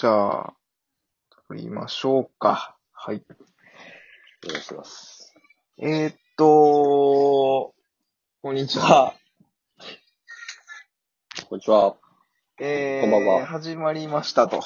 [0.00, 0.54] じゃあ、
[1.46, 2.74] 撮りましょうか。
[2.90, 3.22] はい。
[4.46, 5.34] お願いします。
[5.76, 7.74] えー、っと、
[8.40, 9.12] こんにちは。
[11.50, 11.96] こんにちは。
[12.58, 14.62] えー、こんばんは始まりましたと。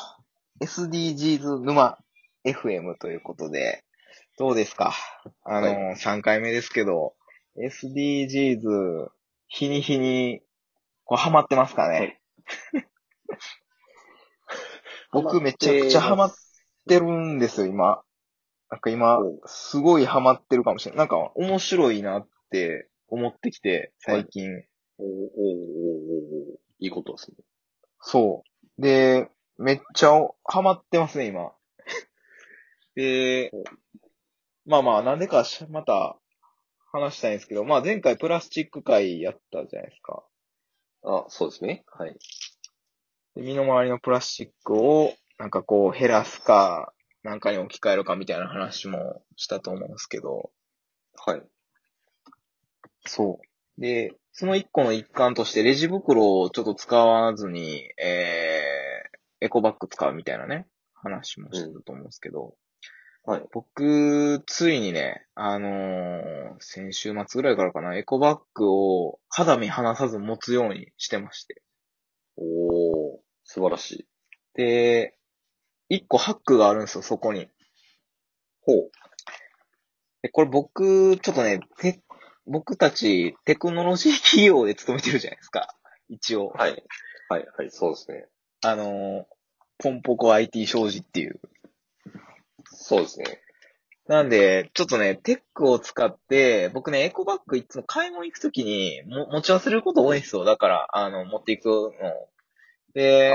[0.62, 1.98] SDGs 沼
[2.44, 3.82] FM ということで、
[4.38, 4.94] どうですか？
[5.42, 7.16] あの、は3回目ですけど、
[7.56, 9.08] SDGs、
[9.48, 10.42] 日に日に、
[11.04, 12.20] こう、ハマってますかね、
[15.22, 16.34] 僕めちゃくちゃハマっ
[16.88, 18.02] てるんですよ、今。
[18.70, 20.98] なんか今、すごいハマってるかもしれない。
[20.98, 24.50] なんか面白いなって思ってきて、最近。
[24.98, 27.36] おーおーおーおーいいことですね。
[28.00, 28.42] そ
[28.78, 28.82] う。
[28.82, 30.10] で、めっちゃ
[30.44, 31.52] ハマってますね、今。
[32.96, 33.64] でお、
[34.66, 36.18] まあまあ、なんでかしまた
[36.92, 40.24] 話したいんですけど、まあ前回プラスチック会やったじゃないですか。
[41.02, 41.84] あ、そうですね。
[41.86, 42.16] はい。
[43.34, 46.92] で身の回りのプラスチックを、なんかこう減らすか、
[47.22, 50.50] なんかに置き換えるかみたいな話もしたと思うんですけど、
[51.16, 51.42] はい。
[53.06, 53.40] そ
[53.78, 53.80] う。
[53.80, 62.54] で、その一個の一環として、レジ袋をちょっと使わずに、えー、エコバッグ使うみたいなね、話もしてたと思うんですけど、
[63.26, 63.42] はい。
[63.52, 71.62] 僕、ついにね、あのー先週末ぐらいからかな、エコバッグを肌身離さず持つようにしてまして。
[73.54, 74.06] 素晴らしい。
[74.54, 75.16] で、
[75.88, 77.48] 一個ハックがあるんですよ、そこに。
[78.62, 78.90] ほう。
[80.22, 82.00] で、これ僕、ちょっとね、て
[82.46, 85.68] 僕たちテクノロジー企業で勤めてるじゃないですか。
[86.08, 86.48] 一応。
[86.48, 86.84] はい。
[87.28, 88.26] はい、はい、そうですね。
[88.64, 89.24] あのー
[89.76, 91.40] ポンポコ IT 商事っていう。
[92.64, 93.40] そうですね。
[94.06, 100.44] なんで、ちょっとね、テックを使って、僕ね、エコバッグいつも買い物行くときにも持ち忘れること多いんですよ。
[100.44, 101.90] だから、あの、持っていくの。
[102.94, 103.32] で。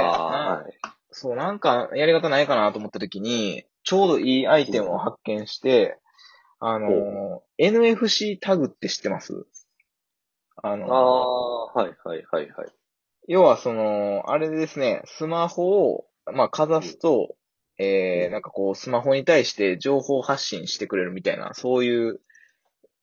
[1.11, 5.97] そう、なんかやり方ないかなと思ったときに、ちょうどいいアイテムを発見して、
[6.59, 9.45] あの、NFC タグって知ってます？
[10.61, 12.71] ああの、あ、はい、はい、はい、はい。
[13.27, 17.35] 要はその、あれですね、スマホを、まあ、かざすと、
[17.77, 22.21] えー、なんかこう、スマホに対して情報発信してくれるみたいな、そういう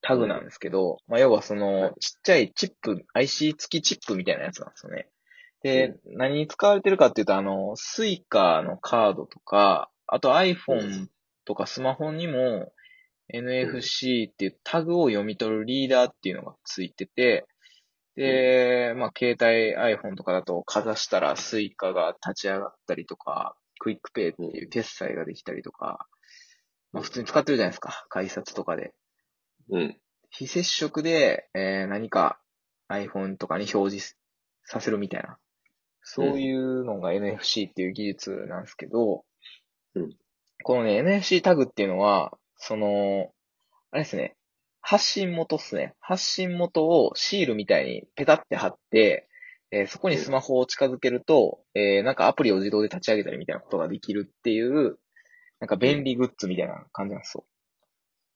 [0.02, 5.08] タグなんですけど、まあ、要はそはのい、ちっちゃいチップ、IC 付きチップみたいなやつなんですよね。
[5.62, 11.08] で、何に使われてるかっていうと、あの、スイカのカードとか、あと iPhone
[11.44, 12.72] とかスマホにも
[13.34, 17.46] NFC っていうタグを読み取るリーダーっていうのがついてて、
[18.14, 26.06] で、まあ、携帯 iPhone とかだとかざしたらスイカが立ち上がったりとか、クイックペイっていう決済ができたりとか、
[26.92, 28.06] まあ、普通に使ってるじゃないですか。
[28.08, 28.94] 改札とかで。
[29.70, 29.96] うん。
[30.30, 32.40] 非接触で、えー何か
[32.88, 34.16] iPhone とかに表示
[34.64, 35.38] させるみたいな。
[36.08, 39.24] そういうのが NFC っていう技術なんですけど、
[39.96, 40.16] うん。
[40.62, 43.32] このね、NFC タグっていうのは、その、
[43.90, 44.36] あれですね、
[44.80, 45.94] 発信元っすね。
[46.00, 49.28] 発信元をシールみたいにペタって貼って、
[49.72, 55.00] えーそこにスマホを近づけると、えーなんかアプリを自動で立ち上げたりみたいなことができるっていう、
[55.58, 57.44] なんか便利グッズみたいな感じなんですよ。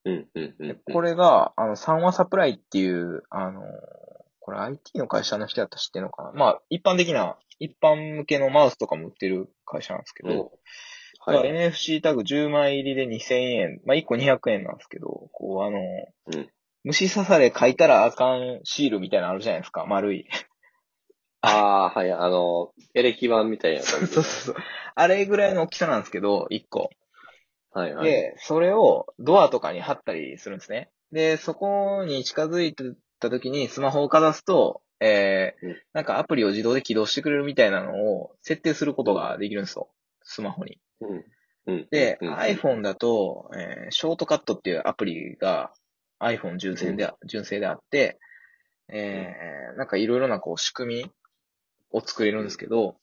[0.06, 0.80] うん、うん、うん。
[0.92, 3.62] これが、あの、三和サプライっていう、あの、
[4.50, 10.52] これ IT の会社の人だったら知ってるのかなまあ、一般的な、一般向けのマウスとかも売ってる会社なんですけど、
[11.20, 11.36] はい。
[11.36, 16.50] まあ NFC タグ10枚入りで2000円、まあ1個200円なんですけど、こうあの、うん
[16.82, 20.26] 虫刺され書いたらあかんシールみたいなのあるじゃないですか、丸い。
[21.42, 24.06] ああ、はい、あの、エレキ板みたいな そう。
[24.06, 24.56] そうそう。
[24.94, 26.88] あれぐらいの大きさなんですけど、1個。
[27.72, 28.04] はい、はい。
[28.10, 30.90] で、それをドアとかに貼ったりするんですね。
[31.12, 32.84] で、そこに近づいて
[33.20, 39.88] た時にスマホをかざすと、えーうんなんかアプリを自動で起動してくれるみたいなのを設定することができるんですよ。
[40.22, 40.78] スマホに。
[41.00, 41.24] うん。
[41.66, 41.88] うん。
[41.90, 45.72] で、うん、iPhone だと、えーショートカットっていうアプリが
[46.20, 48.18] iPhone 純正で,、純正であって、
[48.88, 51.10] えーなんかいろいろなこう仕組み
[51.92, 52.96] を作れるんですけど、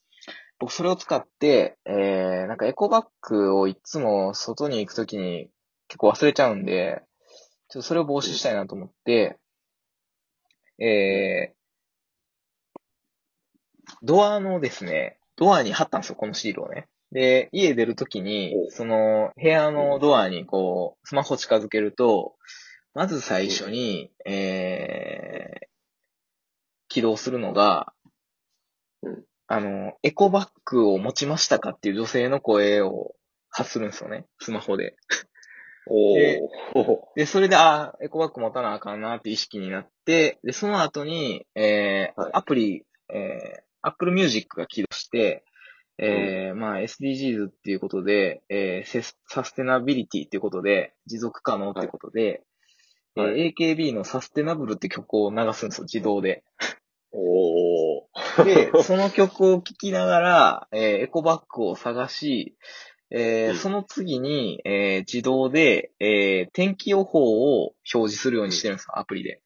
[0.59, 5.49] 僕それを使って、えーなんかエコバッグをいつも外に行くときに
[5.87, 7.01] 結構忘れちゃうんで、
[7.69, 9.37] ちょっとそれを防止したいなと思って、
[10.79, 11.57] えー
[14.01, 16.87] ドアのですね、ドアに貼ったんですよ、このシールをね。
[17.11, 22.35] で、家出るときにお、その部屋のドアにこう、スマホ近づけると、
[22.93, 25.65] まず最初に、えー、
[26.89, 27.93] 起動するのが、
[29.03, 33.15] うんあの、エコバッグを持ちましたかっていう女性の声を
[33.49, 34.97] 発するんですよね、スマホで。
[35.89, 36.97] おでー。
[37.15, 45.43] で、それで、あーエコバッグ持たなあかんなって意識になって、で、その後に、えーはいアプリ、えー、Apple Music が起動して、
[45.99, 52.43] えー、まあ SDGs っていうことで、えー、サステナビリティっていうことで、持続可能っていうことで、
[53.15, 56.43] はいはいえー AKB のサステナブルって曲を流すんですよ、自動で。
[57.11, 58.43] おー。
[58.43, 62.55] で、その曲を聴きながら、えーエコバッグを探し、
[63.11, 63.57] えーうん。
[63.57, 69.41] その次に、えー自動で、えー天気予報を表示するようにしてるんですよ、アプリで。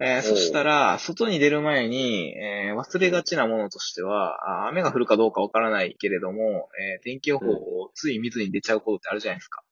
[0.00, 9.62] えーそしたら、外に出る前に、えー忘れがちなものとしては、あ雨が降るかどうかわからないけれども、えー天気予報をつい見ずに出ちゃうことってあるじゃないですか。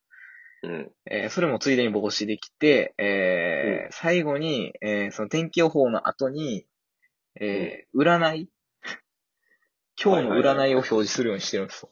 [0.64, 0.92] うん。
[1.10, 6.66] えーそれもついでに防止できて、えー最後に、えーその天気予報の後に、
[7.40, 8.48] えー占い？
[10.02, 11.90] 今日の占いを表示するようにしてるんですよ。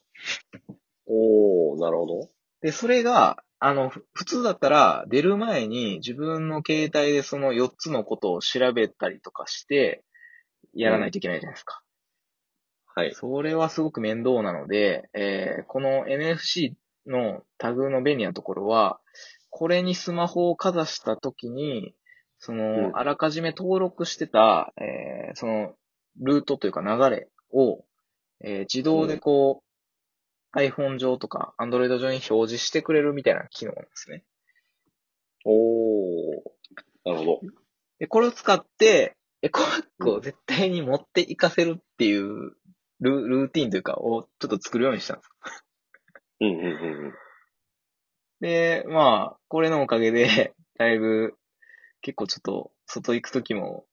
[1.07, 2.29] おー、なるほど。
[2.63, 10.05] で、それが、あの、ふ普通だったら、出る前に自分の携帯でその4つのことを調べたりとかして、
[10.73, 11.83] やらないといけないじゃないですか。
[12.95, 13.15] はい。
[13.15, 16.75] それはすごく面倒なので、えーこの NFC
[17.07, 19.01] のタグの便利なところは、
[19.51, 21.95] これにスマホをかざしたときに、
[22.39, 25.75] その、うんあらかじめ登録してた、えーその、
[26.21, 27.85] ルートというか流れを、
[28.41, 29.64] えー自動でこう、
[30.57, 34.25] iPhone 上とか Android 上に表示してくれるみたいな機能なんですね。
[35.45, 36.55] おー。
[37.05, 37.41] なるほど。
[37.99, 42.57] で、これを使って、エコバッグを絶対に持っていかせるっていう
[43.01, 45.31] ルルーティンというか、をちょっと作るようにしたんです。
[46.41, 47.15] うんうんうん
[48.41, 51.35] で、まあ、これのおかげで、だいぶ、
[52.03, 53.87] 結構ちょっと、外行くときも、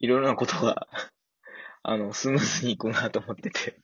[0.00, 0.88] いろいろなことが、
[1.84, 3.78] あの、スムーズにいくなと思ってて。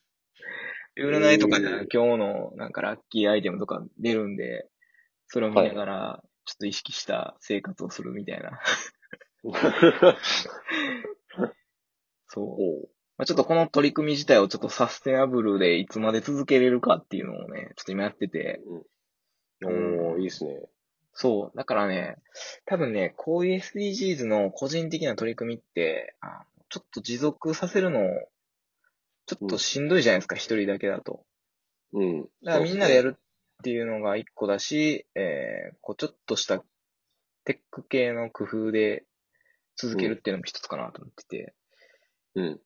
[0.99, 4.69] 占いとかでうん今日のなんかラッキーアイテムとか出るんで、
[5.27, 8.59] それを見ながら、ちょっと意識した生活をするみたいな。
[9.45, 9.55] うん。
[12.27, 12.89] そう。
[13.19, 18.61] まあ、ちょっとこの取り組み自体をちょっとサステナブルでいつまで続けれるかっていうのをね、ちょっと今やってて、
[19.65, 20.69] おー、いいっすね。
[21.13, 21.57] そう。
[21.57, 22.17] だからね、
[22.65, 28.01] 多分ね、こういう SDGs の個人的な取り組みって、あちょっと持続させるの、
[29.29, 31.23] ちょっとしんどいじゃないですか、一、人だけだと。
[31.93, 32.23] うん。
[32.43, 33.21] だからみんなでやるっ
[33.63, 36.65] ていうのが一個だし、えー、こうちょっとした
[37.45, 39.05] テック系の工夫で
[39.77, 41.55] 続けるっていうのも一つかなと思ってて。
[42.37, 42.61] うん。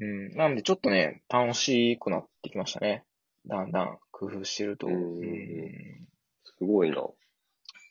[0.00, 0.30] うん。
[0.36, 3.04] なんでちょっとね、楽しくなってきましたね。
[3.46, 4.86] だんだん工夫してると。
[4.86, 6.08] うんうん
[6.56, 6.96] すごいな。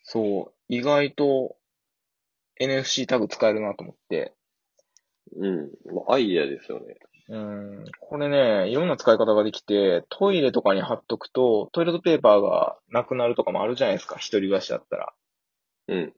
[0.02, 0.54] そう。
[0.68, 1.56] 意外と
[2.60, 4.34] NFC タグ使えるなと思って。
[5.36, 5.70] うん。
[5.94, 6.96] まあアイデアですよね。
[7.28, 7.84] うん。
[8.00, 15.12] これね、いろんな使い方ができて、トイレとかに貼っとくと、トイレットペーパーがなくなるとかもあるじゃないですか、一人暮らしだったら。
[15.88, 16.12] うん。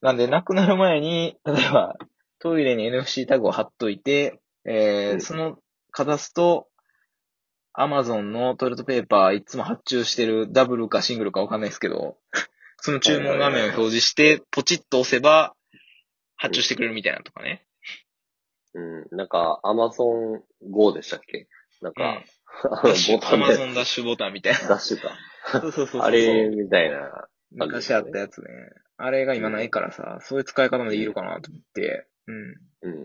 [0.00, 1.96] なんで、なくなる前に、例えば、
[2.38, 5.58] トイレに NFC タグを貼っといて、えーうんその、
[5.92, 6.68] かざすと、
[7.72, 12.16] アマゾンのトイレットペーパーいつも発注してるダブルかシングルかわかんないですけど、
[12.78, 15.54] その注文画面を表示して、ポチッと押せば、
[16.36, 17.65] 発注してくれるみたいなとかね。
[18.76, 19.16] うん。
[19.16, 21.48] なんか、アマゾン GO でしたっけ？
[21.80, 22.22] なんか、
[22.64, 24.68] あのダッシュ、アマボタンでゾンダッシュボタンみたいな。
[24.68, 25.10] ダッシュか。
[25.50, 26.00] そうそうそうそう。
[26.02, 27.26] あれみたいな。
[27.52, 28.46] 昔あったやつね。
[28.98, 32.06] あれが今ないからさ、そういう使い方もできるかなと思って。
[32.26, 32.44] うん。
[32.82, 33.04] うん。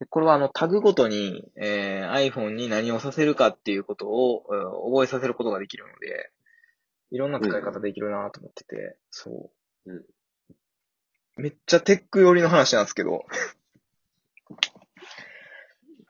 [0.00, 6.30] でこれはあのタグごとに、えー iPhone に何をさせるかっていうことを、うん覚えさせることができるので、
[7.12, 9.50] いろんな使い方できるなと思ってて、そ
[9.86, 9.92] う。
[9.92, 10.02] うん
[11.36, 13.24] めっちゃテック寄りの話なんですけど、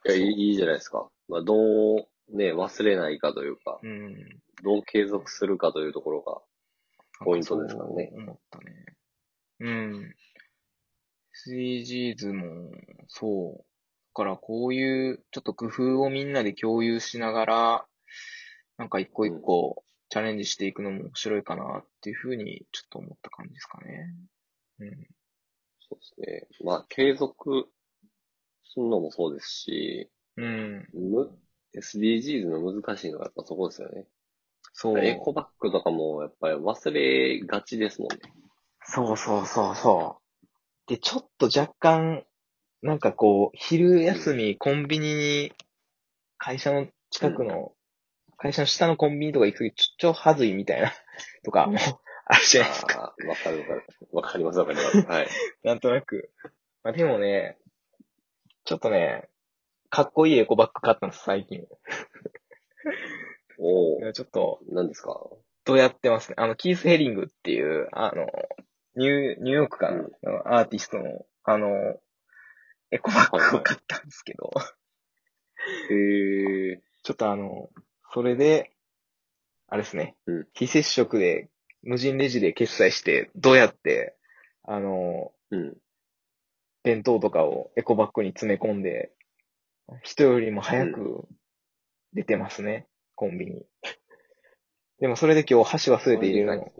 [0.07, 1.09] いや、いいいいじゃないですか。
[1.27, 4.15] まあ、どう、ね、忘れないかというか、うん。
[4.63, 6.41] どう継続するかというところが、
[7.23, 8.85] ポイントですからねそう思ったね。
[9.59, 10.15] うん。
[11.47, 12.71] SDGs も、
[13.07, 13.65] そう。
[14.17, 17.85] だからこういう、ちょっと工夫をみんなで共有しながら、
[18.77, 24.13] なんか一個一個チャレンジしていくのも面白いかなっていうふうにちょっと思った感じですかね。
[24.79, 24.89] うん。
[25.89, 26.65] そうですね。
[26.65, 27.69] まあ、継続
[28.65, 30.87] するのもそうですし、うん。
[30.93, 31.31] む、
[31.75, 34.05] SDGs の難しいのがやっぱそこですよね。
[34.73, 34.99] そう。
[34.99, 38.19] エコバッグとかもやっぱり忘れがちですもんね。
[38.81, 40.25] そうそうそうそう。
[40.87, 42.23] で、ちょっと若干、
[42.81, 45.53] なんかこう、昼休み、コンビニに、
[46.37, 47.71] 会社の近くの、
[48.37, 50.93] 会社の下のコンビニとか行くとき、ちょ、ちょ、はずいみたいな、
[51.43, 51.79] とかも、
[52.27, 53.15] あるじゃないですか。
[53.27, 53.83] わかるわかる。
[54.11, 54.97] わかりますわかります。
[55.01, 55.27] はい。
[55.63, 56.31] なんとなく。
[56.83, 57.57] まあでもね、
[58.65, 59.29] ちょっとね、
[59.91, 61.65] かっこいいエコバッグ買ったんです、最近。
[63.59, 65.19] おー、いやちょっと、何ですか？
[65.65, 66.35] どうやってますね。
[66.37, 68.25] あの、キース・ヘリングっていう、あの、
[68.95, 71.67] ニュー、ニューヨークかな、のアーティストの、あの、
[72.91, 74.51] エコバッグを買ったんですけど、
[75.91, 76.81] へえ。
[77.03, 77.69] ちょっとあの、
[78.13, 78.71] それで、
[79.67, 80.15] あれですね。
[80.25, 81.49] うん非接触で、
[81.83, 84.15] 無人レジで決済して、どうやって、
[84.63, 85.77] あの、うん。
[86.85, 89.11] 弁当とかをエコバッグに詰め込んで、
[90.03, 91.27] 人よりも早く
[92.13, 93.65] 出てますね、コンビニ。
[94.99, 96.71] でもそれで今日箸忘れて入れるの。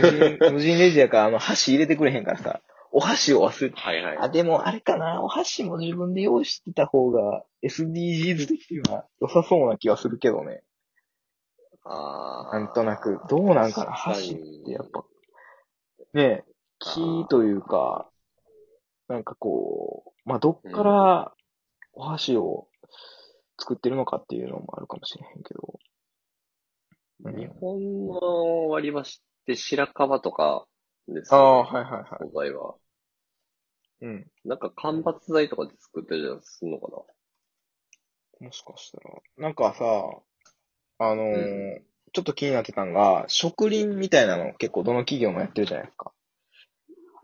[0.00, 2.60] 無人、無人レジやからあの箸入れてくれへんからさ、
[2.92, 3.76] お箸を忘れて。
[3.76, 4.18] はいはい。
[4.18, 10.62] あ、でもあれかな、お箸も自分で用意してた方が SDGs 的には良さそうな気はするけどね。
[11.84, 15.04] あなんとなく、どうなんかな、箸ってやっぱ、
[16.14, 16.44] ねえ、
[16.78, 18.10] 木というか、
[19.08, 21.32] なんかこう、まあ、どっから
[21.92, 22.68] お箸を
[23.58, 25.78] 作ってるのかっていうのもあるかもしれへんけど。
[27.24, 30.66] うん日本の割り箸って白樺とか
[31.08, 32.30] ですあよあ、はいはいはい。
[32.30, 32.74] 素材は。
[34.02, 34.26] うん。
[34.44, 36.88] なんか間伐材とかで作ってるじゃん、すんのか
[38.40, 39.10] もしかしたら。
[39.38, 39.84] なんかさ、
[40.98, 46.12] あのーうちょっと気になってたんが、植林みたいなの結構どの企業もやってるじゃないですか。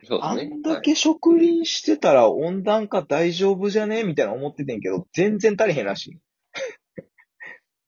[0.03, 0.57] なそうあですね。
[0.57, 4.05] んだけ植林してたら温暖化大丈夫じゃね？
[4.05, 6.21] みたいな思っててんけど、全然足りへんらしい。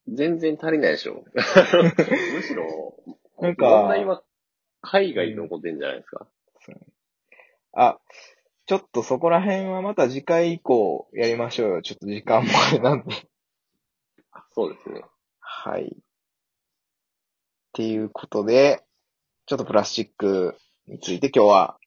[0.07, 1.25] 全然足りないでしょ。
[1.35, 2.95] むしろ、
[3.41, 4.23] なんか問題は
[4.83, 6.29] 海外に残ってんじゃないですか。
[7.73, 7.99] あ、
[8.67, 11.83] ちょっとそこら辺はまた次回以降やりましょうよ。
[11.83, 13.15] ちょっと時間もあれなんで。
[14.53, 15.03] そうですね。
[15.41, 15.97] はい。
[15.97, 16.03] っ
[17.73, 18.85] ていうことで、
[19.47, 20.57] ちょっとプラスチック
[20.87, 21.79] について今日は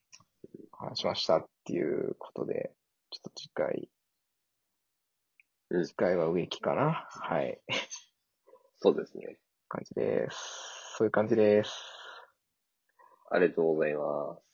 [0.87, 2.71] 話しましたっていうことで、
[3.11, 3.89] ちょっと次回、
[5.69, 7.07] うん次回は植木かな？
[7.09, 7.59] はい。
[8.77, 9.37] そうですね。
[9.67, 10.37] 感じです。
[10.97, 11.71] そういう感じです。
[13.29, 14.46] ありがとうございます。